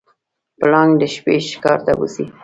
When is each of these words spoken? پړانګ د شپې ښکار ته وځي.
پړانګ 0.59 0.91
د 1.01 1.03
شپې 1.13 1.35
ښکار 1.51 1.79
ته 1.85 1.91
وځي. 1.99 2.25